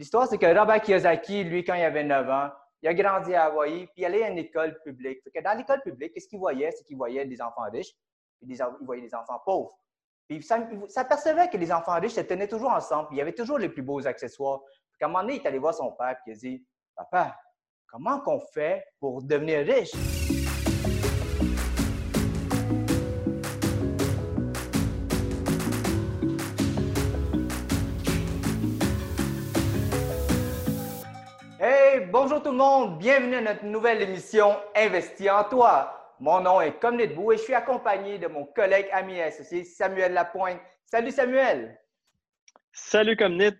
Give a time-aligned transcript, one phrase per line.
[0.00, 2.48] L'histoire, c'est que Robert Kiyosaki, lui, quand il avait 9 ans,
[2.80, 5.20] il a grandi à Hawaï, puis il allait à une école publique.
[5.22, 6.70] que dans l'école publique, qu'est-ce qu'il voyait?
[6.70, 7.92] C'est qu'il voyait des enfants riches,
[8.40, 9.78] puis il voyait des enfants pauvres.
[10.26, 13.34] Puis il s'apercevait que les enfants riches se tenaient toujours ensemble, puis il y avait
[13.34, 14.60] toujours les plus beaux accessoires.
[14.94, 16.66] Puis à un moment donné, il est allé voir son père, puis il a dit
[16.96, 17.38] Papa,
[17.86, 19.92] comment qu'on fait pour devenir riche?
[32.30, 36.14] Bonjour tout le monde, bienvenue à notre nouvelle émission Investis en toi.
[36.20, 39.64] Mon nom est Comnet Bou et je suis accompagné de mon collègue, ami et associé
[39.64, 40.60] Samuel Lapointe.
[40.86, 41.76] Salut Samuel!
[42.72, 43.58] Salut Comnet!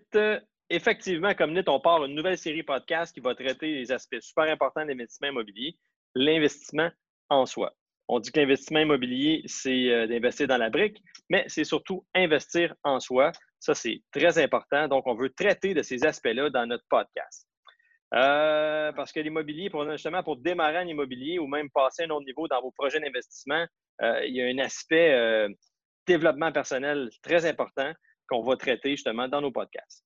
[0.69, 4.83] Effectivement, Comnet, on part une nouvelle série podcast qui va traiter les aspects super importants
[4.83, 5.75] de l'investissement immobilier,
[6.15, 6.91] l'investissement
[7.27, 7.73] en soi.
[8.07, 12.73] On dit que l'investissement immobilier, c'est euh, d'investir dans la brique, mais c'est surtout investir
[12.85, 13.33] en soi.
[13.59, 14.87] Ça, c'est très important.
[14.87, 17.50] Donc, on veut traiter de ces aspects-là dans notre podcast.
[18.13, 22.09] Euh, parce que l'immobilier, pour, justement, pour démarrer en immobilier ou même passer à un
[22.09, 23.65] autre niveau dans vos projets d'investissement,
[24.01, 25.49] euh, il y a un aspect euh,
[26.05, 27.91] développement personnel très important
[28.27, 30.03] qu'on va traiter justement dans nos podcasts.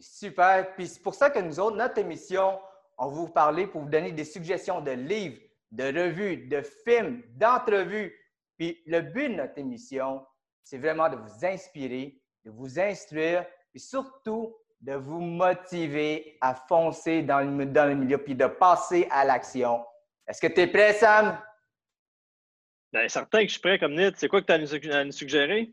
[0.00, 0.74] Super.
[0.74, 2.58] Puis c'est pour ça que nous autres, notre émission,
[2.98, 7.22] on va vous parler pour vous donner des suggestions de livres, de revues, de films,
[7.36, 8.12] d'entrevues.
[8.58, 10.24] Puis le but de notre émission,
[10.64, 17.22] c'est vraiment de vous inspirer, de vous instruire, et surtout de vous motiver à foncer
[17.22, 19.82] dans le, dans le milieu puis de passer à l'action.
[20.28, 21.38] Est-ce que tu es prêt, Sam?
[22.92, 24.12] Bien, certain que je suis prêt comme Nid.
[24.16, 25.72] C'est quoi que tu as à nous suggérer?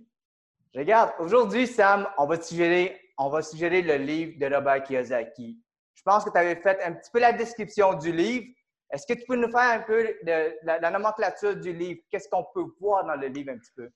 [0.73, 5.59] Regarde, aujourd'hui, Sam, on va, suggérer, on va suggérer le livre de Robert Kiyosaki.
[5.93, 8.45] Je pense que tu avais fait un petit peu la description du livre.
[8.91, 11.99] Est-ce que tu peux nous faire un peu de la nomenclature du livre?
[12.09, 13.89] Qu'est-ce qu'on peut voir dans le livre un petit peu?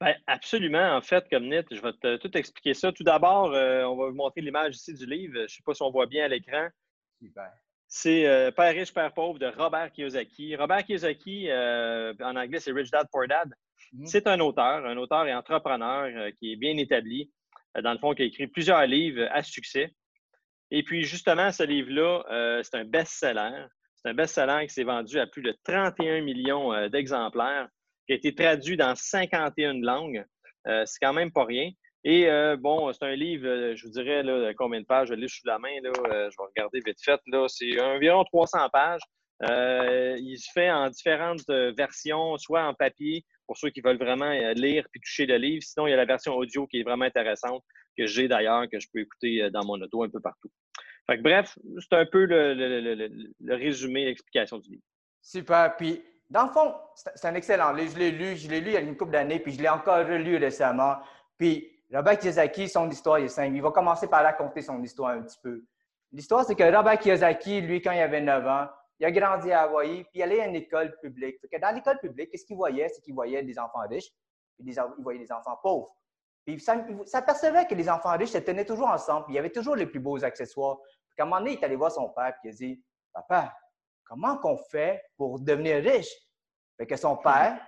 [0.00, 0.96] Ben, absolument.
[0.96, 2.92] En fait, comme Nit, je vais te, tout expliquer ça.
[2.92, 5.34] Tout d'abord, euh, on va vous montrer l'image ici du livre.
[5.34, 6.68] Je ne sais pas si on voit bien à l'écran.
[7.86, 10.56] C'est euh, Père riche, Père pauvre de Robert Kiyosaki.
[10.56, 13.48] Robert Kiyosaki, euh, en anglais, c'est Rich Dad Poor Dad.
[13.94, 14.06] Mm-hmm.
[14.06, 17.30] C'est un auteur, un auteur et entrepreneur qui est bien établi.
[17.80, 19.94] dans le fond, qui a écrit plusieurs livres à succès.
[20.72, 23.66] Et puis, justement, ce livre-là, c'est un best-seller.
[23.96, 27.68] C'est un best-seller qui s'est vendu à plus de 31 millions d'exemplaires
[28.06, 30.24] qui a été traduit dans 51 langues.
[30.66, 31.70] Euh, c'est quand même pas rien.
[32.04, 35.14] Et euh, bon, c'est un livre, euh, je vous dirais, là, combien de pages je
[35.14, 35.80] l'ai sous la main.
[35.82, 37.20] Là, je vais regarder vite fait.
[37.26, 39.02] Là, c'est environ 300 pages.
[39.42, 44.86] il se fait en différentes versions, soit en papier, pour ceux qui veulent vraiment lire
[44.90, 45.62] puis toucher le livre.
[45.62, 47.62] Sinon, il y a la version audio qui est vraiment intéressante,
[47.96, 50.50] que j'ai d'ailleurs, que je peux écouter dans mon auto un peu partout.
[51.06, 54.82] Fait bref, c'est un peu le, le résumé, l'explication du livre.
[55.20, 55.76] Super.
[55.76, 56.02] Puis,
[56.34, 57.92] dans le fond, c'est un excellent livre.
[57.92, 59.68] Je l'ai lu, je l'ai lu il y a une couple d'années, puis je l'ai
[59.68, 60.96] encore relu récemment.
[61.38, 63.54] Puis Robert Kiyosaki, son histoire est simple.
[63.54, 65.62] Il va commencer par raconter son histoire un petit peu.
[66.10, 68.66] L'histoire, c'est que Robert Kiyosaki, lui, quand il avait 9 ans,
[68.98, 71.36] il a grandi à Hawaï, puis il allait à une école publique.
[71.60, 72.88] dans l'école publique, qu'est-ce qu'il voyait?
[72.88, 74.10] C'est qu'il voyait des enfants riches,
[74.58, 75.94] puis il voyait des enfants pauvres.
[76.44, 79.50] Puis il s'apercevait que les enfants riches se tenaient toujours ensemble, puis il y avait
[79.50, 80.78] toujours les plus beaux accessoires.
[81.10, 82.84] Puis à un moment donné, il est allé voir son père, puis il a dit
[83.12, 83.56] Papa,
[84.04, 86.10] comment qu'on fait pour devenir riche?
[86.76, 87.58] Fait que son père,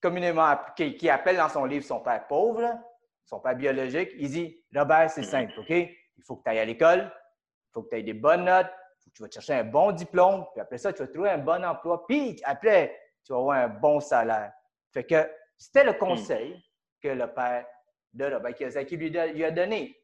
[0.00, 2.78] communément, qui, appelle dans son livre son père pauvre,
[3.24, 5.70] son père biologique, il dit Robert, c'est simple, OK?
[5.70, 8.70] Il faut que tu ailles à l'école, il faut que tu aies des bonnes notes,
[8.70, 11.30] il faut que tu vas chercher un bon diplôme, puis après ça, tu vas trouver
[11.30, 14.52] un bon emploi, puis après, tu vas avoir un bon salaire.
[14.92, 16.62] Fait que c'était le conseil
[17.00, 17.66] que le père
[18.12, 19.98] de Robert Kiyosaki lui, lui a donné.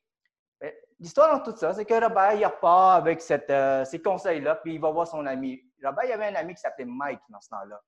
[1.00, 4.74] L'histoire dans tout ça, c'est que Robert, il repart avec cette, euh, ces conseils-là, puis
[4.74, 5.62] il va voir son ami.
[5.82, 7.80] Robert, il y avait un ami qui s'appelait Mike dans ce temps-là.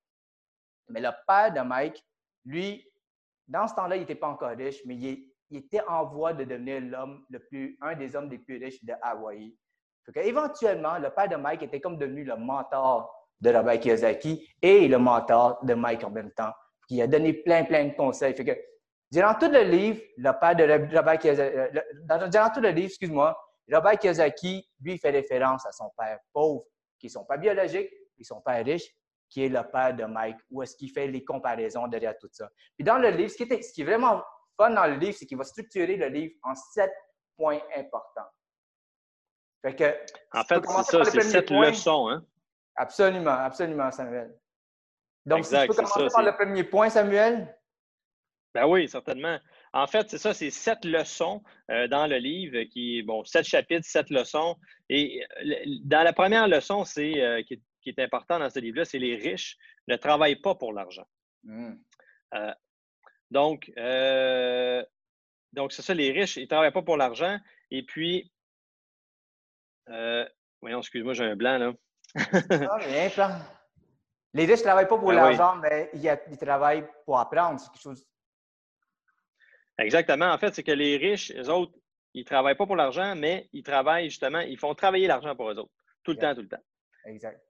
[0.88, 2.04] Mais le père de Mike,
[2.44, 2.84] lui,
[3.46, 6.80] dans ce temps-là, il n'était pas encore riche, mais il, était en voie de devenir
[6.80, 9.52] l'homme le plus, un des hommes les plus riches de Hawaï.
[10.14, 14.98] éventuellement, le père de Mike était comme devenu le mentor de Robert Kiyosaki et le
[14.98, 16.52] mentor de Mike en même temps.
[16.88, 18.34] Il a donné plein, plein de conseils.
[18.34, 18.56] Fait que,
[19.10, 23.36] durant tout le livre, le père de Robert Kiyosaki, euh, tout le livre, excuse-moi,
[23.72, 26.64] Robert Kiyosaki, lui, fait référence à son père pauvre,
[26.98, 28.88] qui est son père biologique, et son père riche,
[29.30, 32.50] qui est le père de Mike, où est-ce qu'il fait les comparaisons derrière tout ça.
[32.76, 34.22] Puis dans le livre, ce qui, est, ce qui est vraiment
[34.56, 36.92] fun dans le livre, c'est qu'il va structurer le livre en sept
[37.36, 38.28] points importants.
[39.62, 39.94] Fait que,
[40.32, 42.08] en fait, c'est ça, c'est sept leçons.
[42.08, 42.24] Hein?
[42.76, 44.34] Absolument, absolument, Samuel.
[45.26, 47.54] Donc, si tu peux commencer par le premier point, Samuel.
[48.54, 49.38] Ben oui, certainement.
[49.72, 53.86] En fait, c'est ça, c'est sept leçons euh, dans le livre, qui bon, sept chapitres,
[53.86, 54.56] sept leçons.
[54.88, 58.84] Et euh, dans la première leçon, c'est euh, qui, qui est important dans ce livre-là,
[58.84, 59.56] c'est les riches
[59.88, 61.06] ne travaillent pas pour l'argent.
[61.44, 61.74] Hmm.
[62.34, 62.54] Euh,
[63.30, 64.84] donc, euh,
[65.52, 67.38] donc c'est ça, les riches, ils ne travaillent pas pour l'argent.
[67.70, 68.30] Et puis,
[69.88, 70.24] Euh,
[70.60, 71.72] voyons, excuse-moi, j'ai un blanc là.
[72.14, 73.30] ah, rien, plan.
[74.34, 77.60] Les riches ne travaillent pas pour ah l'argent, mais ils, travaillent pour apprendre.
[77.60, 78.06] quelque chose.
[79.78, 80.30] Exactement.
[80.32, 81.72] En fait, c'est que les riches, les autres,
[82.14, 85.50] ils ne travaillent pas pour l'argent, mais ils travaillent justement, ils font travailler l'argent pour
[85.50, 85.72] eux autres.
[86.04, 86.62] Tout le temps, tout le temps.
[87.06, 87.40] Exact.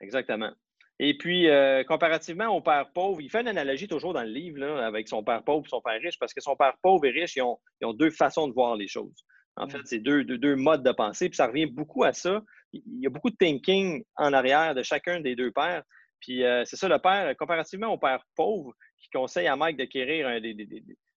[0.00, 0.52] Exactement.
[0.98, 4.64] Et puis, euh, comparativement au père pauvre, il fait une analogie toujours dans le livre
[4.64, 7.36] avec son père pauvre et son père riche, parce que son père pauvre et riche,
[7.36, 7.58] ils ont,
[7.92, 9.24] deux façons de voir les choses.
[9.56, 12.42] En fait, c'est deux, deux, modes de pensée, puis ça revient beaucoup à ça.
[12.72, 15.82] Il y a beaucoup de thinking en arrière de chacun des deux pères.
[16.20, 20.28] Puis euh, c'est ça, le père, comparativement au père pauvre, qui conseille à Mike d'acquérir
[20.28, 20.54] un des.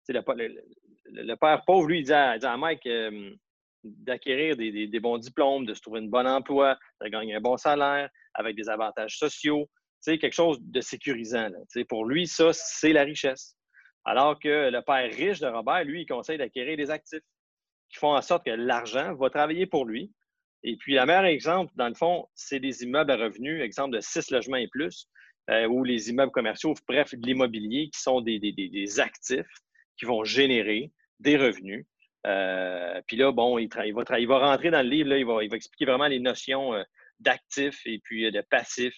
[0.08, 3.30] le, père pauvre, lui, il dit à, Mike euh,
[3.98, 8.08] d'acquérir des, bons diplômes, de se trouver un bon emploi, de gagner un bon salaire,
[8.34, 9.68] avec des avantages sociaux,
[10.04, 11.50] quelque chose de sécurisant.
[11.88, 13.56] Pour lui, ça, c'est la richesse.
[14.04, 17.24] Alors que le père riche de Robert, lui, il conseille d'acquérir des actifs
[17.88, 20.12] qui font en sorte que l'argent va travailler pour lui.
[20.62, 24.00] Et puis, le meilleur exemple, dans le fond, c'est des immeubles à revenus, exemple de
[24.00, 25.08] six logements et plus,
[25.50, 29.46] euh, ou les immeubles commerciaux, bref, de l'immobilier, qui sont des, actifs
[29.98, 31.86] qui vont générer des revenus.
[32.26, 36.08] Euh, puis là, bon, il, va, rentrer dans le livre, là, il, va, expliquer vraiment
[36.08, 36.82] les notions euh,
[37.20, 38.96] d'actifs et puis de passifs,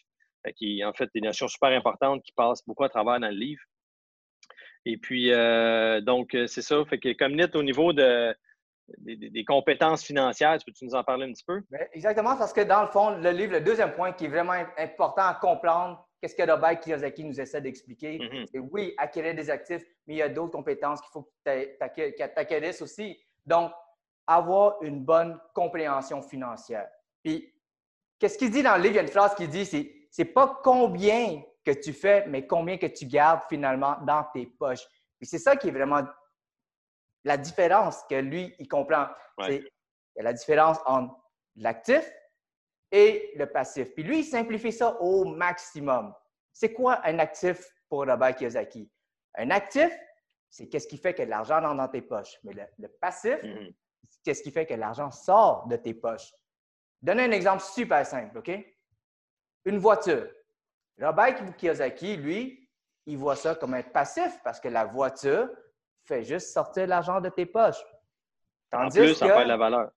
[0.57, 3.63] qui en fait des notions super importantes qui passent beaucoup à travers dans le livre.
[4.87, 5.31] Et puis,
[6.03, 6.83] donc, c'est ça.
[6.87, 8.35] Fait que comme net au niveau de,
[8.99, 10.57] des, compétences financières.
[10.65, 11.61] Peux-tu nous en parler un petit peu?
[11.71, 14.55] Ben, exactement, parce que dans le fond, le livre, le deuxième point qui est vraiment
[14.79, 18.47] important à comprendre, qu'est-ce que Robert Kiyosaki nous essaie d'expliquer, mm-hmm.
[18.53, 22.23] c'est oui, acquérir des actifs, mais il y a d'autres compétences qu'il faut que tu
[22.37, 23.19] acquérisses aussi.
[23.47, 23.73] Donc,
[24.27, 26.89] avoir une bonne compréhension financière.
[27.23, 27.53] Puis,
[28.19, 28.95] qu'est-ce qu'il dit dans le livre?
[28.95, 32.47] Il y a une phrase qui dit, c'est, c'est pas combien que tu fais, mais
[32.47, 34.87] combien que tu gardes finalement dans tes poches.
[35.19, 36.03] Puis c'est ça qui est vraiment
[37.25, 39.07] la différence que lui, il comprend.
[39.47, 39.65] C'est
[40.17, 41.15] la différence entre
[41.57, 42.11] l'actif
[42.91, 43.93] et le passif.
[43.95, 46.15] Puis lui, il simplifie ça au maximum.
[46.53, 48.91] C'est quoi un actif pour Robert Kiyosaki?
[49.37, 49.91] Un actif,
[50.51, 52.39] c'est qu'est-ce qui fait que l'argent rentre dans tes poches.
[52.45, 56.33] Mais le, passif, c'est qu'est-ce qui fait que l'argent sort de tes poches?
[57.01, 58.51] Donne un exemple super simple, OK?
[59.65, 60.29] Une voiture.
[61.01, 62.69] Robert Kiyosaki, lui,
[63.07, 65.49] il voit ça comme un passif parce que la voiture,
[66.05, 67.85] fais juste sortir l'argent de tes poches.
[68.73, 69.91] en plus, ça perd de la valeur.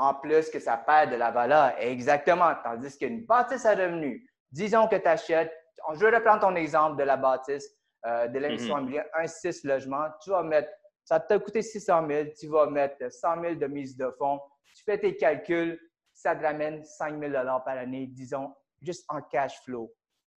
[0.00, 2.54] En plus que ça perd de la valeur, exactement.
[2.62, 4.22] Tandis qu'une bâtisse à revenus,
[4.52, 5.52] disons que tu achètes,
[5.92, 7.68] je vais reprendre ton exemple de la bâtisse,
[8.06, 10.70] euh, de l'émission mm immobilière, un 6 logements, tu vas mettre,
[11.04, 14.40] ça t'a coûté 600 000, tu vas mettre 100 000 de mise de fonds,
[14.72, 15.76] tu fais tes calculs,
[16.14, 19.92] ça te ramène 5 000 par année, disons, juste en cash flow.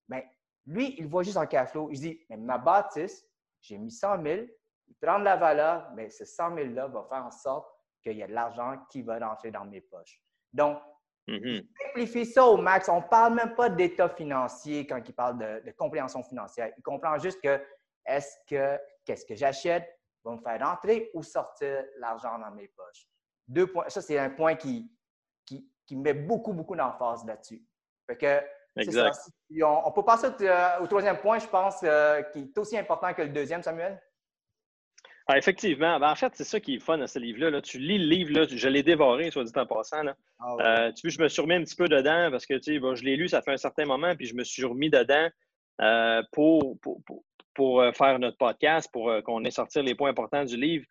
[0.10, 0.24] Bien,
[0.66, 1.90] lui, il voit juste en cash flow.
[1.92, 3.24] Il dit, mais ma bâtisse,
[3.62, 4.46] j'ai mis 100 000,
[5.00, 8.34] prendre la valeur, mais ce 100 000-là va faire en sorte qu'il y a de
[8.34, 10.22] l'argent qui va rentrer dans mes poches.
[10.54, 10.80] Donc,
[11.28, 11.66] mm-hmm.
[11.82, 12.90] simplifie ça au max.
[12.90, 16.72] On ne parle même pas d'état financier quand il parle de, compréhension financière.
[16.78, 17.62] Il comprend juste que
[18.06, 19.88] est-ce que qu'est-ce que j'achète
[20.24, 23.08] va me faire rentrer ou sortir l'argent dans mes poches.
[23.48, 23.90] Deux points.
[23.90, 24.90] Ça, c'est un point qui,
[25.46, 27.62] qui, met beaucoup, beaucoup d'emphase là-dessus.
[28.08, 28.42] que,
[28.78, 29.18] exact.
[29.62, 30.28] on, peut passer
[30.80, 34.02] au, troisième point, je pense, euh, qui est aussi important que le deuxième, Samuel.
[35.32, 35.98] Ah, effectivement.
[35.98, 37.62] Ben, en fait, c'est ça qui est fun à ce livre-là.
[37.62, 40.04] Tu lis le livre, là, je l'ai dévoré, soit dit en passant.
[40.04, 40.16] Là.
[40.40, 42.96] Ah euh, tu je me suis remis un petit peu dedans parce que tu sais,
[42.96, 45.30] je l'ai lu, ça fait un certain moment, puis je me suis remis dedans
[45.80, 46.78] euh, pour,
[47.54, 50.86] pour, euh, faire notre podcast, pour qu'on ait sorti les points importants du livre.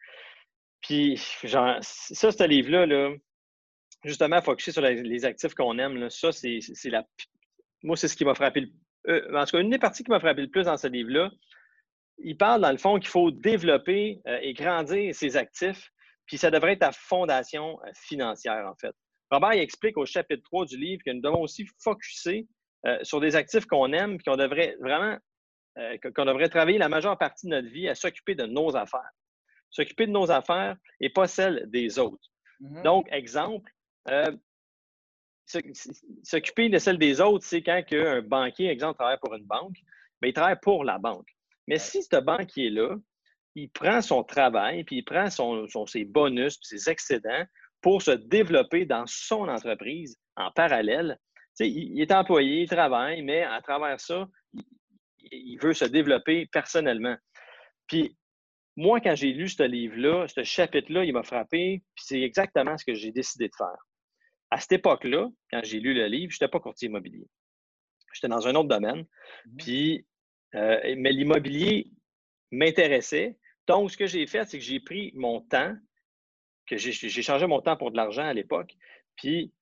[0.81, 3.13] Puis, genre, ça, ce livre-là, là,
[4.05, 7.05] justement, focusé sur les actifs qu'on aime, ça, c'est la.
[7.83, 8.63] Moi, c'est ce qui m'a frappé
[9.07, 9.37] le.
[9.37, 11.31] en tout cas, une des parties qui m'a frappé le plus dans ce livre-là,
[12.23, 15.91] il parle dans le fond qu'il faut développer euh, et grandir ses actifs,
[16.27, 18.95] puis ça devrait être ta fondation euh, financière, en fait.
[19.31, 22.49] Robert explique au chapitre 3 du livre que nous devons aussi focuser
[22.87, 25.19] euh, sur des actifs qu'on aime, puis qu'on devrait vraiment
[26.15, 29.09] qu'on devrait travailler la majeure partie de notre vie à s'occuper de nos affaires.
[29.71, 32.29] S'occuper de nos affaires et pas celles des autres.
[32.61, 32.83] Mm-hmm.
[32.83, 33.73] Donc, exemple,
[36.25, 39.77] s'occuper de celles des autres, c'est quand un banquier, exemple, travaille pour une banque,
[40.21, 41.31] mais il travaille pour la banque.
[41.71, 42.97] Mais si ce banquier-là,
[43.55, 47.45] il prend son travail, puis il prend son, ses bonus, ses excédents
[47.81, 51.17] pour se développer dans son entreprise en parallèle,
[51.61, 54.27] il, il, est employé, il travaille, mais à travers ça,
[55.31, 57.17] il, veut se développer personnellement.
[57.87, 58.17] Puis
[58.77, 62.85] moi, quand j'ai lu ce livre-là, ce chapitre-là, il m'a frappé, puis c'est exactement ce
[62.85, 63.87] que j'ai décidé de faire.
[64.51, 67.29] À cette époque-là, quand j'ai lu le livre, je n'étais pas courtier immobilier.
[68.13, 69.07] J'étais dans un autre domaine.
[69.47, 70.07] Mmh puis
[70.55, 71.91] euh, mais l'immobilier
[72.51, 73.37] m'intéressait.
[73.67, 75.77] Donc, ce que j'ai fait, c'est que j'ai pris mon temps,
[76.67, 78.75] que j'ai changé mon temps pour de l'argent à l'époque,
[79.17, 79.53] Puis,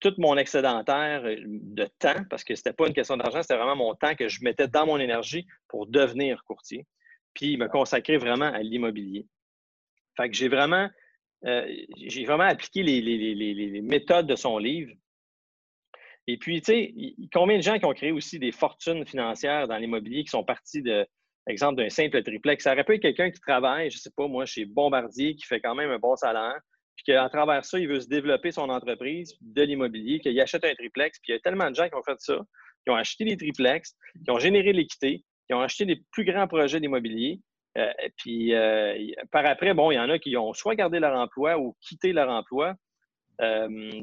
[0.00, 3.76] tout mon excédentaire de temps, parce que ce n'était pas une question d'argent, c'était vraiment
[3.76, 6.86] mon temps que je mettais dans mon énergie pour devenir courtier,
[7.34, 9.26] puis me consacrer vraiment à l'immobilier.
[10.16, 10.88] Fait que j'ai vraiment,
[11.42, 14.92] vraiment appliqué les, méthodes de son livre.
[16.28, 16.94] Et puis, tu sais,
[17.32, 20.82] combien de gens qui ont créé aussi des fortunes financières dans l'immobilier qui sont partis
[20.82, 21.06] de,
[21.46, 22.64] exemple, d'un simple triplex?
[22.64, 25.60] Ça aurait pu être quelqu'un qui travaille, je sais pas, moi, chez Bombardier, qui fait
[25.60, 26.58] quand même un bon salaire,
[26.96, 30.74] puis qu'à travers ça, il veut se développer son entreprise de l'immobilier, qu'il achète un
[30.74, 31.18] triplex.
[31.20, 32.38] Puis il y a tellement de gens qui ont fait ça,
[32.84, 36.48] qui ont acheté des triplex, qui ont généré l'équité, qui ont acheté des plus grands
[36.48, 37.40] projets d'immobilier.
[37.76, 38.96] Euh, puis euh,
[39.30, 42.12] par après, bon, il y en a qui ont soit gardé leur emploi ou quitté
[42.12, 42.74] leur emploi.
[43.40, 44.02] Euh,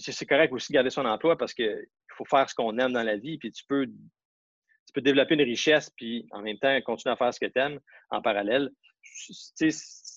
[0.00, 3.02] c'est correct aussi de garder son emploi parce qu'il faut faire ce qu'on aime dans
[3.02, 7.12] la vie, puis tu peux tu peux développer une richesse, puis en même temps, continuer
[7.12, 7.78] à faire ce que tu aimes
[8.10, 8.70] en parallèle.
[9.02, 9.68] C'est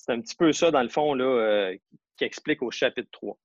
[0.08, 1.78] un petit peu ça, dans le fond, là, euh,
[2.18, 3.38] qui explique au chapitre 3.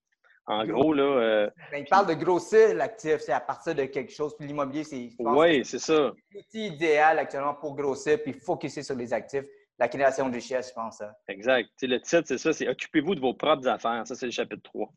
[0.49, 1.03] En gros, là.
[1.03, 4.37] Euh, ben, il parle de grossir l'actif, c'est à partir de quelque chose.
[4.37, 5.11] Puis l'immobilier, c'est.
[5.19, 6.13] Oui, c'est ça.
[6.33, 9.45] L'outil idéal actuellement pour grossir puis focuser sur les actifs.
[9.79, 11.01] La création de richesse, je pense.
[11.01, 11.13] Hein.
[11.29, 11.69] Exact.
[11.83, 14.07] le titre, c'est ça c'est Occupez-vous de vos propres affaires.
[14.07, 14.89] Ça, c'est le chapitre 3.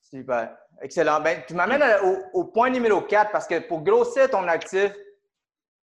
[0.00, 0.56] Super.
[0.82, 1.20] Excellent.
[1.20, 4.92] Ben, tu m'amènes au, au, point numéro 4 parce que pour grossir ton actif,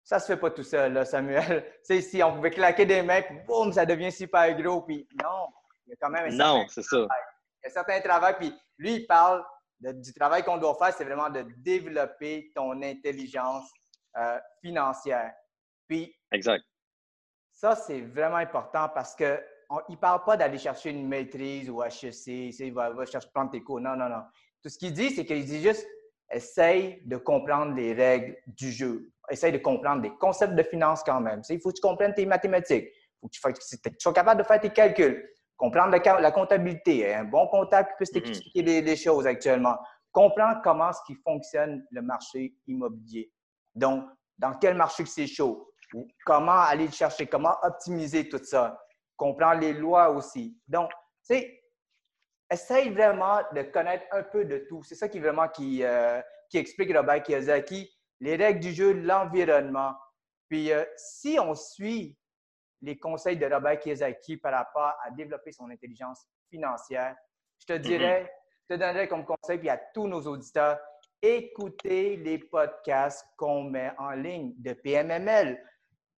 [0.08, 1.66] ça se fait pas tout seul, là, Samuel.
[1.86, 5.48] Tu si on pouvait claquer des mains, puis boum, ça devient super gros, puis non,
[5.86, 6.96] il y a quand même un Non, c'est ça.
[6.96, 9.44] Il y a un certain travail, puis lui, il parle
[9.80, 13.70] du travail qu'on doit faire, c'est vraiment de développer ton intelligence
[14.18, 15.34] euh, financière.
[15.90, 16.64] Puis, exact.
[17.58, 19.40] Ça, c'est vraiment important parce qu'il
[19.90, 23.64] ne parle pas d'aller chercher une maîtrise ou HEC, il va, va chercher prendre tes
[23.64, 23.82] cours.
[23.82, 24.22] Non, non, non.
[24.62, 25.86] Tout ce qu'il dit, c'est qu'il dit juste
[26.32, 31.20] essaye de comprendre les règles du jeu essaye de comprendre des concepts de finance quand
[31.20, 31.42] même.
[31.50, 32.88] Il faut que tu comprennes tes mathématiques.
[33.24, 35.28] Il faut que tu, sois capable de faire tes calculs.
[35.58, 37.14] Comprendre la, comptabilité.
[37.14, 38.24] Un bon comptable puisse mm-hmm.
[38.24, 39.76] t'expliquer les, choses actuellement.
[40.12, 43.32] Comprendre comment ce qui fonctionne le marché immobilier.
[43.76, 44.06] Donc,
[44.38, 45.72] dans quel marché c'est chaud?
[46.26, 47.28] Comment aller le chercher.
[47.28, 48.80] Comment optimiser tout ça.
[49.16, 50.58] Comprendre les lois aussi.
[50.68, 51.64] Donc, tu sais,
[52.52, 54.84] essaye vraiment de connaître un peu de tout.
[54.84, 59.94] C'est ça qui vraiment qui, euh, qui explique Robert Kiyosaki les règles du jeu, l'environnement.
[60.50, 62.18] Puis euh, si on suit
[62.82, 67.16] les conseils de Robert Kiyosaki par rapport à développer son intelligence financière,
[67.60, 67.82] je te mm-hmm.
[67.82, 68.34] dirais,
[68.70, 70.80] je te donnerais comme conseil, puis à tous nos auditeurs,
[71.22, 75.62] écoutez les podcasts qu'on met en ligne de PMML.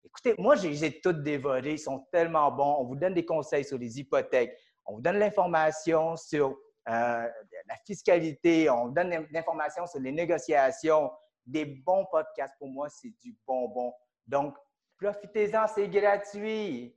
[0.06, 2.78] Écoutez, moi, je les ai tous dévorés, ils sont tellement bons.
[2.80, 7.28] On vous donne des conseils sur les hypothèques, on vous donne l'information sur euh,
[7.68, 11.12] la fiscalité, on vous donne l'information sur les négociations,
[11.46, 12.56] des bons podcasts.
[12.58, 13.94] Pour moi, c'est du bonbon.
[14.28, 14.56] Donc,
[15.00, 16.96] profitez-en, c'est gratuit.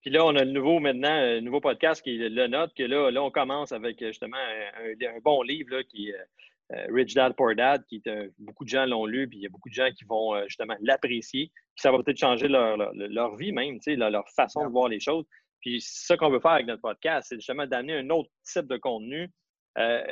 [0.00, 2.82] Puis là, on a le nouveau maintenant, un nouveau podcast qui est le note, que
[2.82, 6.24] là, là, on commence avec justement un, bon livre qui est euh,
[6.70, 9.50] Rich Dad Poor Dad, qui est beaucoup de gens l'ont lu, puis il y a
[9.50, 11.50] beaucoup de gens qui vont euh, justement l'apprécier.
[11.74, 15.00] Puis ça va peut-être changer leur, leur, vie même, leur, leur façon de voir les
[15.00, 15.24] choses.
[15.60, 18.66] Puis c'est ça qu'on veut faire avec notre podcast, c'est justement d'amener un autre type
[18.66, 19.30] de contenu,
[19.78, 20.02] euh,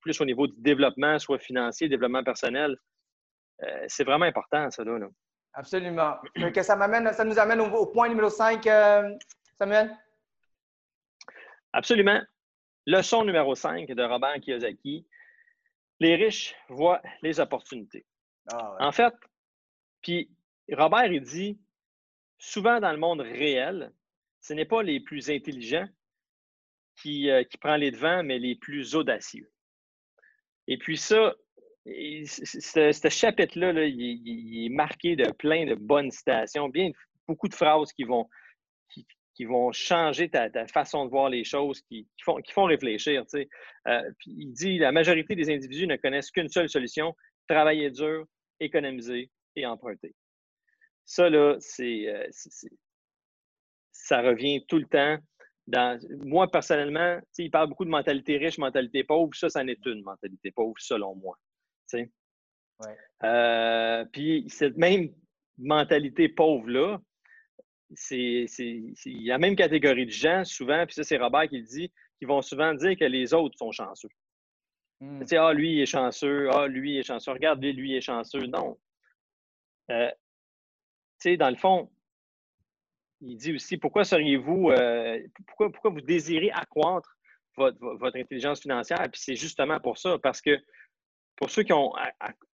[0.00, 2.76] plus au niveau du développement, soit financier, développement personnel,
[3.62, 4.98] euh, c'est vraiment important, ça, là.
[5.52, 6.16] Absolument.
[6.54, 9.10] ça, ça nous amène au, point numéro 5, euh,
[9.58, 9.96] Samuel?
[11.72, 12.20] Absolument.
[12.86, 15.06] Leçon numéro 5 de Robert Kiyosaki.
[16.00, 18.06] Les riches voient les opportunités.
[18.52, 19.14] Ah, en fait,
[20.02, 20.30] puis
[20.72, 21.60] Robert, il dit,
[22.38, 23.92] souvent dans le monde réel,
[24.40, 25.88] ce n'est pas les plus intelligents
[26.96, 29.50] qui, euh, qui prennent les devants, mais les plus audacieux.
[30.66, 31.34] Et puis ça,
[31.84, 36.90] ce, chapitre-là, il, est marqué de plein de bonnes citations, bien
[37.26, 38.28] beaucoup de phrases qui vont,
[38.90, 39.06] qui,
[39.40, 43.24] vont changer ta, façon de voir les choses, qui, font, qui font réfléchir.
[43.34, 47.14] Euh, il dit la majorité des individus ne connaissent qu'une seule solution
[47.48, 48.26] travailler dur,
[48.60, 50.14] économiser et emprunter.
[51.04, 52.28] Ça, là, c'est, euh,
[53.92, 55.18] ça revient tout le temps.
[55.66, 59.34] Dans, moi, personnellement, il parle beaucoup de mentalité riche, mentalité pauvre.
[59.34, 61.36] Ça, ça n'est une mentalité pauvre, selon moi.
[63.24, 65.10] Euh, puis cette même
[65.58, 67.00] mentalité pauvre-là,
[67.94, 68.46] c'est
[69.06, 72.42] la même catégorie de gens, souvent, puis ça, c'est Robert qui le dit, qui vont
[72.42, 74.10] souvent dire que les autres sont chanceux.
[75.00, 75.20] Hmm.
[75.20, 77.90] Tu sais, ah, lui, il est chanceux, ah, lui, il est chanceux, regarde, lui, lui,
[77.90, 78.46] il est chanceux.
[78.46, 78.78] Non.
[79.90, 81.90] Euh, tu sais, dans le fond,
[83.20, 87.16] il dit aussi, pourquoi seriez-vous, euh, pourquoi, pourquoi vous désirez accroître
[87.56, 89.08] votre, votre intelligence financière?
[89.10, 90.58] Puis c'est justement pour ça, parce que
[91.36, 91.92] pour ceux qui ont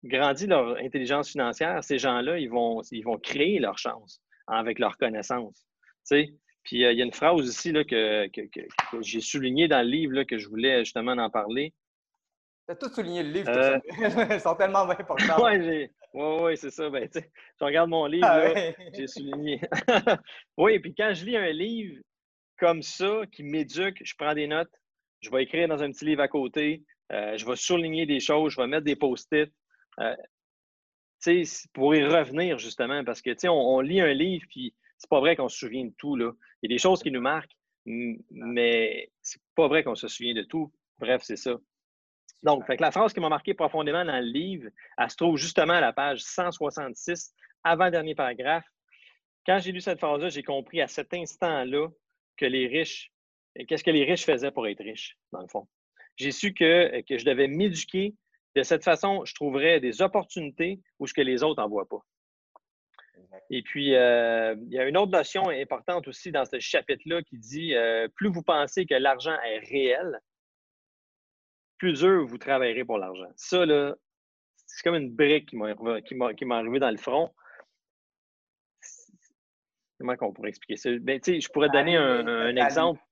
[0.02, 4.22] grandi leur intelligence financière, ces gens-là, ils vont, ils vont créer leur chance
[4.58, 5.66] avec leurs connaissances.
[6.08, 8.28] Puis euh, il y a une phrase ici là, que,
[9.00, 11.72] j'ai soulignée dans le livre là, que je voulais justement en parler.
[12.66, 13.78] Tu as tout souligné le livre, euh...
[14.34, 15.44] ils sont tellement importants.
[15.44, 16.88] oui, ouais, ouais, c'est ça.
[16.90, 18.52] Ben, je regarde mon livre, ah
[18.94, 19.60] j'ai souligné.
[20.56, 22.00] oui, puis quand je lis un livre
[22.58, 24.70] comme ça, qui m'éduque, je prends des notes,
[25.20, 28.52] je vais écrire dans un petit livre à côté, euh, je vais souligner des choses,
[28.52, 29.50] je vais mettre des post-it.
[29.98, 30.14] Euh,
[31.72, 35.36] pour y revenir, justement, parce que on, on lit un livre, puis c'est pas vrai
[35.36, 36.16] qu'on se souvient de tout.
[36.16, 36.32] Là.
[36.62, 40.34] Il y a des choses qui nous marquent, mais c'est pas vrai qu'on se souvient
[40.34, 40.72] de tout.
[40.98, 41.56] Bref, c'est ça.
[42.42, 45.80] Donc, la phrase qui m'a marqué profondément dans le livre, elle se trouve justement à
[45.80, 47.34] la page 166,
[47.64, 48.66] avant-dernier paragraphe.
[49.46, 51.88] Quand j'ai lu cette phrase-là, j'ai compris à cet instant-là
[52.36, 53.12] que les riches,
[53.68, 55.68] qu'est-ce que les riches faisaient pour être riches, dans le fond.
[56.16, 58.14] J'ai su que, que je devais m'éduquer.
[58.56, 62.04] De cette façon, je trouverais des opportunités où ce que les autres n'en voient pas.
[63.48, 67.38] Et puis, euh, il y a une autre notion importante aussi dans ce chapitre-là qui
[67.38, 70.20] dit euh, plus vous pensez que l'argent est réel,
[71.78, 73.30] plus dur vous travaillerez pour l'argent.
[73.36, 73.94] Ça, là,
[74.66, 77.32] c'est comme une brique qui m'a arrivé dans le front.
[79.98, 80.90] Comment on pourrait expliquer ça?
[81.00, 83.02] Ben, je pourrais donner un, exemple.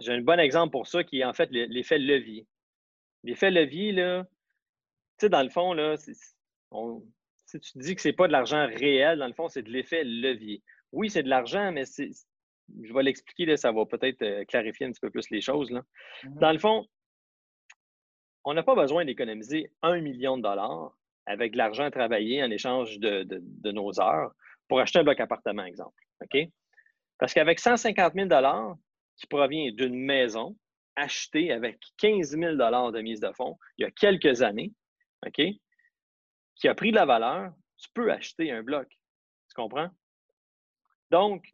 [0.00, 2.46] J'ai un bon exemple pour ça qui est en fait l'effet levier.
[3.24, 4.24] L'effet levier, là,
[5.18, 5.96] tu sais, dans le fond, là,
[6.70, 7.02] on,
[7.46, 9.70] si tu dis que ce n'est pas de l'argent réel, dans le fond, c'est de
[9.70, 10.62] l'effet levier.
[10.92, 12.10] Oui, c'est de l'argent, mais c'est,
[12.82, 15.70] je vais l'expliquer, ça va peut-être euh, clarifier un petit peu plus les choses.
[15.70, 15.82] Là.
[16.24, 16.38] Mm-hmm.
[16.38, 16.86] Dans le fond,
[18.44, 20.96] on n'a pas besoin d'économiser un million de dollars
[21.26, 24.32] avec de l'argent travaillé en échange de, nos heures
[24.68, 26.02] pour acheter un bloc appartement, exemple.
[26.22, 26.48] OK?
[27.18, 28.76] Parce qu'avec 150 000 dollars
[29.16, 30.56] qui provient d'une maison
[30.98, 34.72] achetée avec 15 000 dollars de mise de fonds il y a quelques années,
[35.26, 35.40] OK?
[36.58, 38.88] qui a pris de la valeur, tu peux acheter un bloc.
[38.88, 39.88] Tu comprends?
[41.10, 41.46] Donc,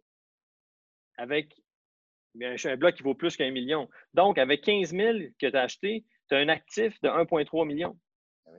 [1.17, 1.55] avec
[2.41, 3.89] un bloc qui vaut plus qu'un million.
[4.15, 7.99] Donc, avec 15 000 que tu as acheté, tu as un actif de 1,3 million.
[8.47, 8.51] Ah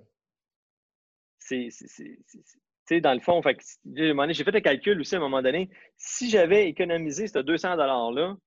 [1.40, 5.70] c'est, dans le fond, j'ai fait un calcul aussi à un moment donné.
[5.98, 8.38] Si j'avais économisé ce 200 $-là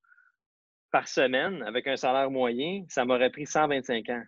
[0.90, 4.22] par semaine avec un salaire moyen, ça m'aurait pris 125 ans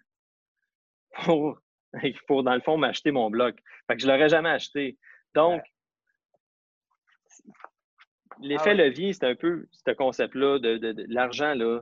[1.24, 1.60] pour
[2.26, 3.56] pour, dans le fond, m'acheter mon bloc.
[3.86, 4.98] Fait que je ne l'aurais jamais acheté.
[5.34, 5.62] Donc,
[8.40, 11.54] l'effet ah levier, c'est un peu ce concept-là de, l'argent.
[11.54, 11.80] Là.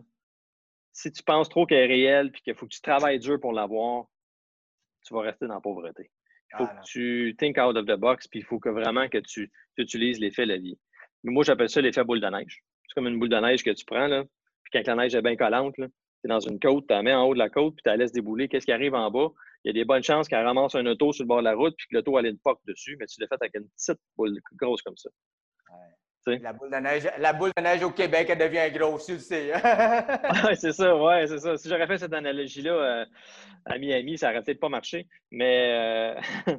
[0.92, 3.52] Si tu penses trop qu'elle est réelle et qu'il faut que tu travailles dur pour
[3.52, 4.06] l'avoir,
[5.06, 6.10] tu vas rester dans la pauvreté.
[6.52, 9.08] Il faut ah que tu think out of the box, puis il faut que vraiment
[9.08, 10.78] que tu, utilises l'effet levier.
[11.22, 12.64] Mais moi, j'appelle ça l'effet boule de neige.
[12.86, 14.24] C'est comme une boule de neige que tu prends, là,
[14.70, 17.14] puis quand la neige est bien collante, tu es dans une côte, tu la mets
[17.14, 18.48] en haut de la côte, puis tu la laisses débouler.
[18.48, 19.28] Qu'est-ce qui arrive en bas?
[19.64, 21.54] il y a des bonnes chances qu'elle ramasse un auto sur le bord de la
[21.54, 24.00] route puis que l'auto a une poque dessus, mais tu l'as fait avec une petite
[24.16, 25.10] boule grosse comme ça.
[26.26, 29.18] La boule, de neige, la boule de neige au Québec, elle devient grosse, tu le
[29.18, 29.50] sais.
[30.46, 31.56] oui, c'est ça, ouais, c'est ça.
[31.56, 33.06] Si j'aurais fait cette analogie-là euh,
[33.64, 35.06] à Miami, ça n'aurait peut-être pas marché.
[35.30, 36.14] Mais
[36.46, 36.56] euh,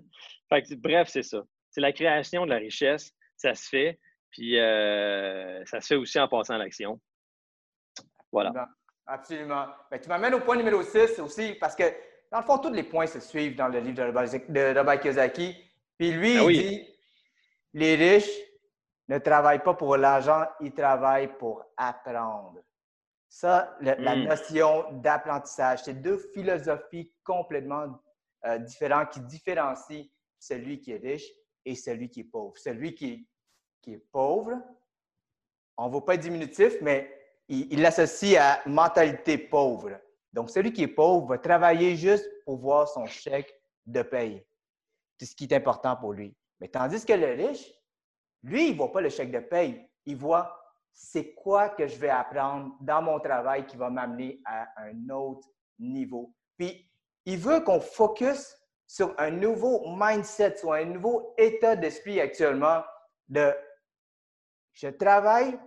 [0.78, 1.44] bref, c'est ça.
[1.70, 4.00] C'est la création de la richesse, ça se fait.
[4.32, 7.00] Puis euh, ça se fait aussi en passant à l'action.
[8.32, 8.70] Voilà.
[9.06, 9.66] Absolument.
[9.90, 11.84] Ben, tu m'amènes au point numéro 6 aussi, parce que
[12.32, 15.56] dans le fond, tous les points se suivent dans le livre de Robert Kiyosaki.
[15.98, 16.88] Puis lui, ah il dit
[17.74, 18.40] les riches
[19.08, 22.60] ne travaillent pas pour l'argent, ils travaillent pour apprendre.
[23.28, 24.28] Ça, la hmm.
[24.28, 28.00] notion d'apprentissage, c'est deux philosophies complètement
[28.46, 30.06] euh, différentes qui différencient
[30.40, 31.30] celui qui est riche
[31.66, 32.58] et celui qui est pauvre.
[32.58, 33.28] Celui qui,
[33.82, 34.54] qui est pauvre,
[35.78, 37.19] on ne vaut pas diminutif, mais
[37.50, 40.00] il l'associe à mentalité pauvre.
[40.32, 43.54] Donc, celui qui est pauvre va travailler juste pour voir son chèque
[43.86, 44.46] de paye.
[45.18, 46.36] C'est ce qui est important pour lui.
[46.60, 47.74] Mais tandis que le riche,
[48.44, 49.90] lui, il ne voit pas le chèque de paye.
[50.06, 50.56] Il voit
[50.94, 55.48] c'est quoi que je vais apprendre dans mon travail qui va m'amener à un autre
[55.80, 56.34] niveau.
[56.58, 56.90] Puis,
[57.26, 62.84] il veut qu'on focus sur un nouveau mindset, sur un nouveau état d'esprit actuellement
[63.28, 63.54] de
[64.74, 65.60] je travaille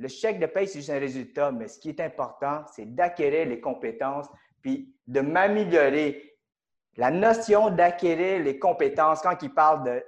[0.00, 3.46] le chèque de paye, c'est juste un résultat, mais ce qui est important, c'est d'acquérir
[3.46, 4.28] les compétences
[4.62, 6.38] puis de m'améliorer.
[6.96, 10.04] La notion d'acquérir les compétences, quand il parle de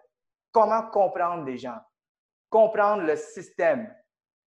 [0.51, 1.77] comment comprendre les gens,
[2.49, 3.95] comprendre le système,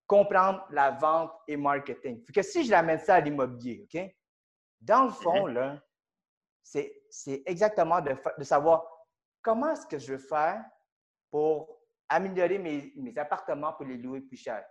[0.07, 2.23] comprendre la vente et marketing.
[2.23, 4.01] que si je ramène ça à l'immobilier, OK?
[4.81, 5.79] Dans le fond, là,
[6.63, 8.83] c'est exactement de, savoir
[9.43, 10.65] comment est-ce que je veux faire
[11.29, 14.65] pour améliorer mes, mes appartements pour les louer plus cher.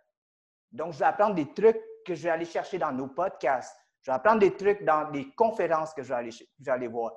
[0.75, 3.77] Donc, je vais apprendre des trucs que je vais aller chercher dans nos podcasts.
[4.03, 7.13] Je vais apprendre des trucs dans des conférences que je vais aller, voir.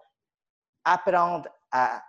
[0.85, 2.03] Apprendre à,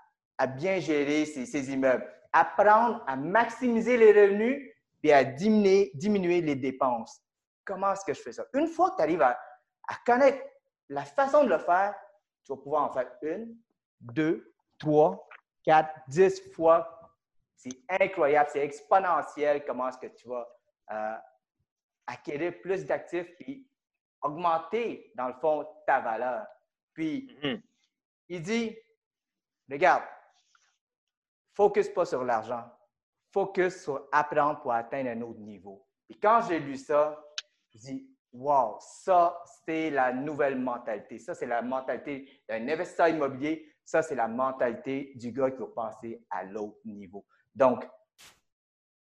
[0.57, 2.07] bien gérer ces, immeubles.
[2.33, 7.19] Apprendre à maximiser les revenus puis à diminuer, les dépenses.
[7.65, 8.45] Comment est-ce que je fais ça?
[8.53, 9.39] Une fois que tu arrives à,
[9.89, 10.43] à connaître
[10.91, 11.95] la façon de le faire,
[12.45, 13.57] tu vas pouvoir en faire une,
[14.01, 15.27] deux, trois,
[15.65, 17.11] quatre, dix fois.
[17.57, 20.47] C'est incroyable, c'est exponentiel comment est-ce que tu vas
[20.91, 21.17] euh,
[22.09, 23.69] acquérir plus d'actifs puis
[24.23, 26.47] augmenter, dans le fond, ta valeur.
[26.93, 27.63] Puis, mm-hmm.
[28.31, 28.77] il dit,
[29.71, 30.03] regarde,
[31.55, 32.65] focus pas sur l'argent,
[33.33, 35.87] focus sur apprendre pour atteindre un autre niveau.
[36.09, 37.23] Et quand j'ai lu ça,
[37.75, 41.19] je dis, wow, ça, c'est la nouvelle mentalité.
[41.19, 43.71] Ça, c'est la mentalité d'un investisseur immobilier.
[43.85, 47.27] Ça, c'est la mentalité du gars qui va passer à l'autre niveau.
[47.55, 47.87] Donc,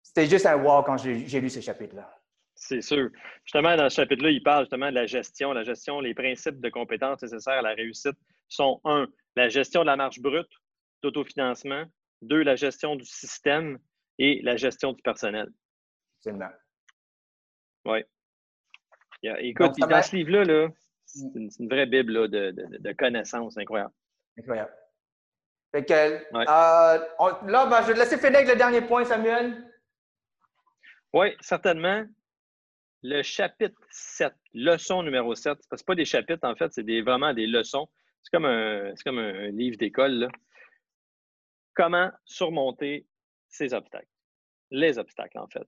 [0.03, 2.16] c'était juste un wow quand j'ai lu ce chapitre-là.
[2.57, 3.09] C'est sûr.
[3.43, 5.53] Justement, dans ce chapitre-là, il parle justement de la gestion.
[5.53, 8.17] La gestion, les principes de compétences nécessaires à la réussite
[8.49, 10.49] sont un, la gestion de la marge brute
[11.03, 11.85] d'autofinancement,
[12.23, 13.77] deux, la gestion du système
[14.17, 15.47] et la gestion du personnel.
[16.17, 16.49] Absolument.
[17.85, 18.03] Oui.
[19.21, 20.69] Écoute, dans ce livre-là,
[21.05, 23.93] c'est une, vraie Bible de, connaissances incroyable.
[24.39, 24.73] Incroyable.
[25.71, 29.71] Fait que, euh, là, ben, je vais te laisser finir avec le dernier point, Samuel.
[31.13, 32.05] Oui, certainement.
[33.03, 37.33] Le chapitre 7, leçon numéro 7, parce que pas des chapitres, en fait, c'est vraiment
[37.33, 37.87] des leçons.
[38.23, 40.29] C'est comme un, comme un livre d'école.
[41.75, 43.05] Comment surmonter
[43.49, 44.07] ces obstacles?
[44.71, 45.67] Les obstacles, en fait.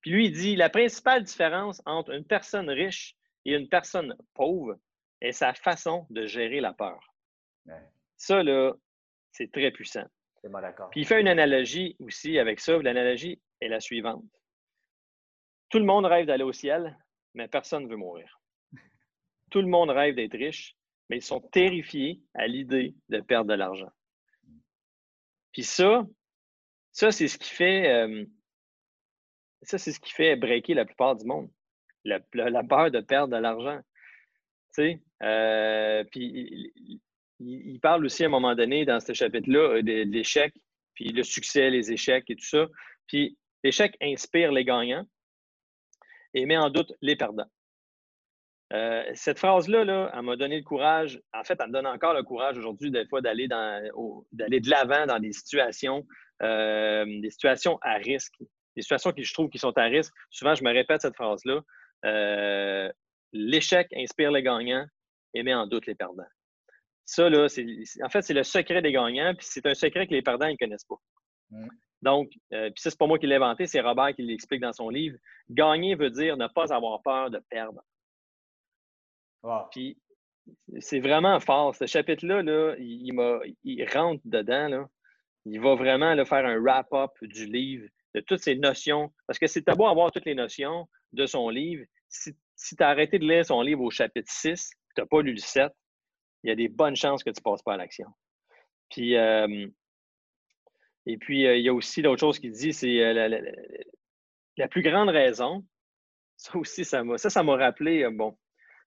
[0.00, 4.78] puis lui, il dit la principale différence entre une personne riche et une personne pauvre
[5.20, 6.98] est sa façon de gérer la peur.
[8.16, 8.74] Ça, là,
[9.32, 10.06] c'est très puissant.
[10.44, 10.90] d'accord.
[10.90, 12.78] Puis il fait une analogie aussi avec ça.
[12.78, 14.24] L'analogie est la suivante.
[15.70, 16.98] Tout le monde rêve d'aller au ciel,
[17.34, 18.40] mais personne ne veut mourir.
[19.50, 20.76] Tout le monde rêve d'être riche,
[21.08, 23.90] mais ils sont terrifiés à l'idée de perdre de l'argent.
[25.52, 26.06] Puis ça,
[26.92, 28.24] ça, c'est ce qui fait euh,
[29.62, 31.50] ça, c'est ce qui fait breaker la plupart du monde.
[32.04, 33.78] La, peur de perdre de l'argent.
[34.74, 36.72] Tu sais, euh, puis
[37.40, 40.54] il, parle aussi à un moment donné dans ce chapitre-là euh, de, l'échec,
[40.94, 42.66] puis le succès, les échecs et tout ça.
[43.06, 45.04] Puis l'échec inspire les gagnants,
[46.34, 47.50] et met en doute les perdants.
[48.72, 51.20] Euh, cette phrase-là, là, elle m'a donné le courage.
[51.34, 55.18] En fait, elle me donne encore le courage aujourd'hui, des fois, d'aller de l'avant dans
[55.18, 56.06] des situations,
[56.42, 58.34] euh, des situations à risque,
[58.76, 60.14] des situations que je trouve qui sont à risque.
[60.30, 61.60] Souvent, je me répète cette phrase-là.
[62.04, 62.90] Euh,
[63.32, 64.86] l'échec inspire les gagnants
[65.34, 66.22] et met en doute les perdants.
[67.04, 70.48] Ça, en fait, c'est le secret des gagnants, puis c'est un secret que les perdants
[70.48, 71.00] ne connaissent pas.
[72.02, 74.72] Donc, euh, puis ça, c'est pas moi qui l'ai inventé, c'est Robert qui l'explique dans
[74.72, 75.18] son livre.
[75.50, 77.82] Gagner veut dire ne pas avoir peur de perdre.
[79.70, 79.98] Puis,
[80.80, 81.74] c'est vraiment fort.
[81.74, 83.12] Ce chapitre-là, là, il,
[83.64, 84.68] il, rentre dedans.
[84.68, 84.88] Là.
[85.44, 89.12] Il va vraiment là, faire un wrap-up du livre, de toutes ces notions.
[89.26, 91.84] Parce que c'est beau avoir toutes les notions de son livre.
[92.08, 92.34] Si,
[92.76, 95.38] tu as arrêté de lire son livre au chapitre 6, tu n'as pas lu le
[95.38, 95.72] 7,
[96.42, 98.08] il y a des bonnes chances que tu ne passes pas à l'action.
[98.90, 99.68] Puis, euh,
[101.10, 103.40] et puis, euh, il y a aussi l'autre chose qu'il dit, c'est euh,
[104.56, 105.66] la, plus grande raison.
[106.36, 108.38] Ça aussi, ça m'a, ça, ça m'a rappelé, euh, bon,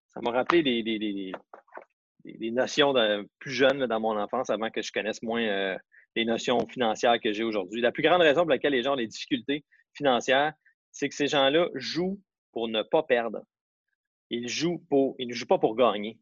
[0.07, 2.93] ça m'a rappelé des, des, notions
[3.39, 5.77] plus jeunes dans mon enfance avant que je connaisse moins
[6.15, 7.81] les notions financières que j'ai aujourd'hui.
[7.81, 10.53] La plus grande raison pour laquelle les gens ont des difficultés financières,
[10.91, 12.21] c'est que ces gens-là jouent
[12.53, 13.41] pour ne pas perdre.
[14.29, 16.17] Ils jouent pour, ils ne jouent pas pour gagner.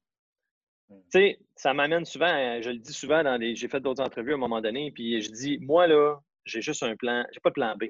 [0.92, 3.56] Tu sais, ça m'amène souvent, je le dis souvent dans les.
[3.56, 6.84] J'ai fait d'autres entrevues à un moment donné, puis je dis, moi, là, j'ai juste
[6.84, 7.86] un plan, j'ai pas de plan B.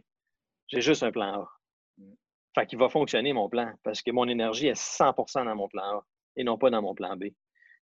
[0.68, 1.50] J'ai juste un plan A.
[1.98, 2.14] Mm.
[2.56, 6.00] Fait qu'il va fonctionner mon plan parce que mon énergie est 100% dans mon plan
[6.00, 7.26] A et non pas dans mon plan B.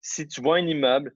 [0.02, 1.14] Si tu vois un immeuble,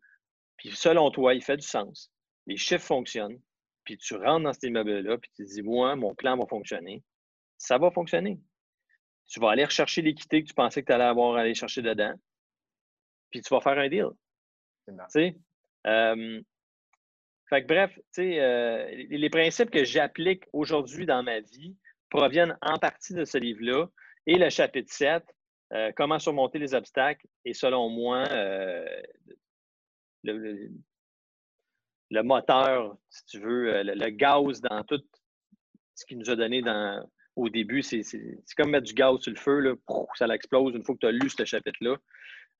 [0.58, 2.12] puis selon toi, il fait du sens,
[2.46, 3.40] les chiffres fonctionnent,
[3.84, 7.04] puis tu rentres dans cet immeuble-là, puis tu te dis, moi, mon plan va fonctionner,
[7.58, 8.40] ça va fonctionner.
[9.28, 11.82] Tu vas aller rechercher l'équité que tu pensais que tu allais avoir à aller chercher
[11.82, 12.14] dedans
[13.34, 14.10] puis tu vas faire un deal.
[15.12, 15.34] Tu
[15.88, 16.41] euh,
[17.50, 21.76] fait que bref, euh, les principes que j'applique aujourd'hui dans ma vie
[22.10, 23.88] proviennent en partie de ce livre-là.
[24.28, 25.24] Et le chapitre 7,
[25.74, 28.24] euh, comment surmonter les obstacles, est selon moi
[30.24, 30.69] le,
[32.22, 35.02] moteur, si tu veux, le, gaz dans tout
[35.96, 37.04] ce qu'il nous a donné dans,
[37.36, 37.82] au début.
[37.82, 38.04] C'est
[38.56, 39.74] comme mettre du gaz sur le feu, là,
[40.15, 41.98] ça l'explose une fois que tu as lu ce chapitre-là.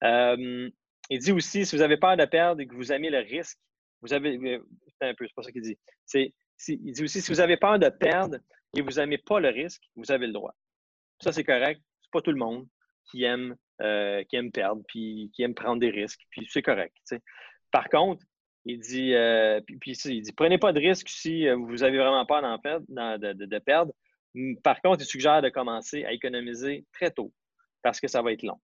[0.04, 0.70] Euh,
[1.10, 3.58] il dit aussi, si vous avez peur de perdre et que vous aimez le risque,
[4.02, 4.38] vous avez.
[4.38, 4.60] Euh,
[5.02, 5.78] un peu, c'est pas ça qu'il dit.
[6.14, 8.38] il dit aussi, si vous avez peur de perdre
[8.76, 10.56] et vous n'aimez pas le risque, vous avez le droit.
[11.20, 11.82] Ça, c'est correct.
[12.02, 12.66] C'est pas tout le monde
[13.12, 16.96] qui aime, euh, qui aime perdre, puis qui aime prendre des risques, puis c'est correct.
[17.70, 18.26] Par contre,
[18.64, 19.14] il dit,
[19.82, 23.92] puis, il dit, prenez pas de risque si vous avez vraiment peur de, perdre.
[24.64, 27.34] Par contre, il suggère de commencer à économiser très tôt
[27.82, 28.60] parce que ça va être long.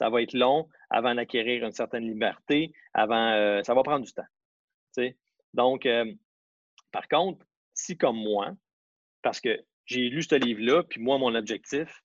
[0.00, 4.12] Ça va être long avant d'acquérir une certaine liberté, avant, euh, ça va prendre du
[4.14, 5.12] temps.
[5.52, 6.10] Donc, euh,
[6.90, 8.54] par contre, si comme moi,
[9.20, 12.02] parce que j'ai lu ce livre-là, puis moi, mon objectif,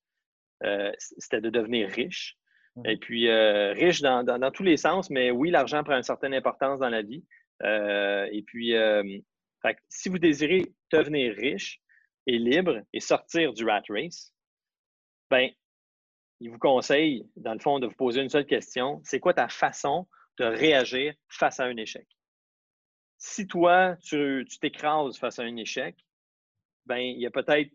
[0.66, 2.36] euh, c'était de devenir riche.
[2.76, 2.86] Mmh.
[2.86, 6.90] Et puis, riche dans, tous les sens, mais oui, l'argent prend une certaine importance dans
[6.90, 7.24] la vie.
[7.64, 8.74] et puis,
[9.88, 11.80] si vous désirez devenir riche
[12.28, 14.34] et libre et sortir du rat race,
[15.32, 15.50] ben,
[16.40, 19.02] il vous conseille, dans le fond, de vous poser une seule question.
[19.04, 22.08] C'est quoi ta façon de réagir face à un échec?
[23.18, 25.96] Si toi, tu t'écrases face à un échec,
[26.86, 27.72] ben, il y a peut-être,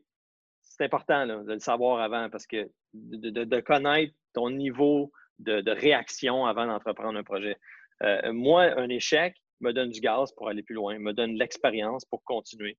[0.60, 6.66] c'est important de le savoir avant parce que de, connaître ton niveau de, réaction avant
[6.66, 7.56] d'entreprendre un projet.
[8.02, 12.04] Euh, moi, un échec me donne du gaz pour aller plus loin, me donne l'expérience
[12.04, 12.78] pour continuer.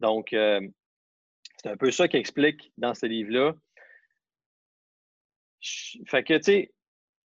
[0.00, 0.60] Donc, euh,
[1.58, 3.54] c'est un peu ça qui explique dans ce livre-là
[6.06, 6.72] fait que, tu sais,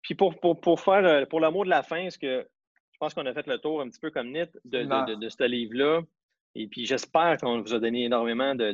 [0.07, 2.47] puis pour, pour, faire, euh, pour l'amour de la fin, ce que
[2.93, 5.45] je pense qu'on a fait le tour un petit peu comme NIT de, de, ce
[5.45, 6.01] livre-là.
[6.55, 8.73] Et puis j'espère qu'on vous a donné énormément de,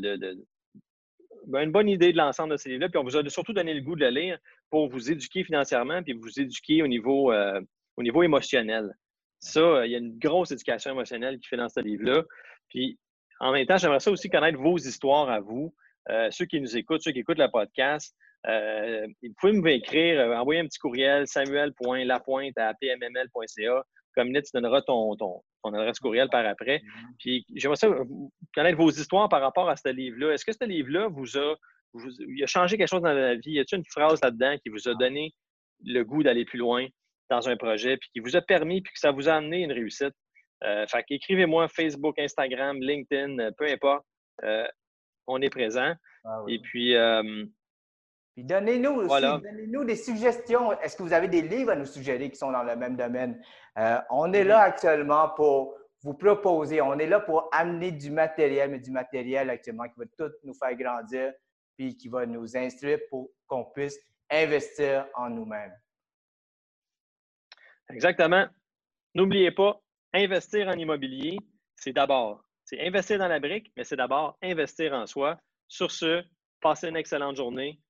[1.46, 2.90] ben, une bonne idée de l'ensemble de ce livre-là.
[2.90, 4.38] Puis on vous a surtout donné le goût de le lire
[4.70, 7.60] pour vous éduquer financièrement puis vous éduquer au niveau, euh,
[7.96, 8.94] au niveau émotionnel.
[9.40, 12.22] Ça, euh, il y a une grosse éducation émotionnelle qui fait dans ce livre-là.
[12.68, 12.98] Puis
[13.40, 15.74] en même temps, j'aimerais ça aussi connaître vos histoires à vous,
[16.30, 18.14] ceux qui nous écoutent, ceux qui écoutent le podcast.
[18.48, 23.84] Euh, vous pouvez me écrire, euh, envoyer un petit courriel, samuel.lapointe à pmml.ca.
[24.14, 26.82] Comme tu donneras ton, ton, adresse courriel par après.
[27.18, 27.88] Puis j'aimerais ça
[28.54, 30.32] connaître vos histoires par rapport à ce livre-là.
[30.32, 31.54] Est-ce que ce livre-là vous a,
[31.94, 33.52] a changé quelque chose dans la vie?
[33.52, 35.32] Y a-t-il une phrase là-dedans qui vous a donné
[35.84, 36.86] le goût d'aller plus loin
[37.30, 39.72] dans un projet, puis qui vous a permis, puis que ça vous a amené une
[39.72, 40.12] réussite?
[40.64, 44.04] Euh, fait qu'écrivez-moi Facebook, Instagram, LinkedIn, peu importe.
[44.44, 44.66] Euh,
[45.26, 45.94] on est présent.
[46.24, 46.94] Ah Et puis,
[48.34, 50.72] puis donnez-nous donnez-nous des suggestions.
[50.80, 53.42] Est-ce que vous avez des livres à nous suggérer qui sont dans le même domaine?
[53.78, 58.70] Euh, on est là actuellement pour vous proposer, on est là pour amener du matériel,
[58.70, 61.32] mais du matériel actuellement qui va tout nous faire grandir,
[61.76, 63.98] puis qui va nous instruire pour qu'on puisse
[64.30, 65.74] investir en nous-mêmes.
[67.90, 68.46] Exactement.
[69.14, 69.80] N'oubliez pas,
[70.14, 71.38] investir en immobilier,
[71.76, 75.38] c'est d'abord, c'est investir dans la brique, mais c'est d'abord investir en soi.
[75.68, 76.24] Sur ce,
[76.62, 77.80] Passez une excellente journée.